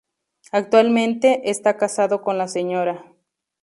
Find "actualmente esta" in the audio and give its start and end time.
0.51-1.77